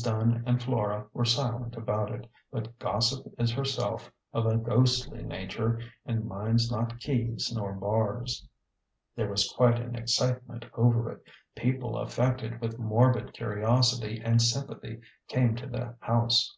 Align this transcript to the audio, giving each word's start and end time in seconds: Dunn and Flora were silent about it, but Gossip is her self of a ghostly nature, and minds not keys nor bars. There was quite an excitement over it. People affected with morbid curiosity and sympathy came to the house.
Dunn 0.00 0.44
and 0.46 0.62
Flora 0.62 1.08
were 1.12 1.24
silent 1.24 1.74
about 1.76 2.12
it, 2.12 2.30
but 2.52 2.78
Gossip 2.78 3.34
is 3.36 3.50
her 3.50 3.64
self 3.64 4.12
of 4.32 4.46
a 4.46 4.56
ghostly 4.56 5.24
nature, 5.24 5.80
and 6.06 6.24
minds 6.24 6.70
not 6.70 7.00
keys 7.00 7.52
nor 7.52 7.72
bars. 7.72 8.46
There 9.16 9.28
was 9.28 9.52
quite 9.56 9.80
an 9.80 9.96
excitement 9.96 10.66
over 10.74 11.10
it. 11.10 11.24
People 11.56 11.96
affected 11.98 12.60
with 12.60 12.78
morbid 12.78 13.32
curiosity 13.32 14.22
and 14.24 14.40
sympathy 14.40 15.00
came 15.26 15.56
to 15.56 15.66
the 15.66 15.96
house. 15.98 16.56